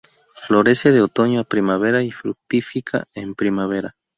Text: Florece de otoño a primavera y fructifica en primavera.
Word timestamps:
Florece 0.47 0.91
de 0.91 1.03
otoño 1.03 1.39
a 1.39 1.43
primavera 1.43 2.01
y 2.01 2.09
fructifica 2.11 3.03
en 3.13 3.35
primavera. 3.35 3.93